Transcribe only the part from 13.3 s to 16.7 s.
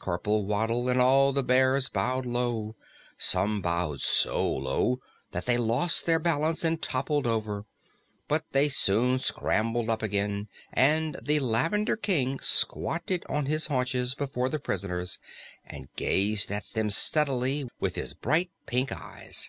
his haunches before the prisoners and gazed at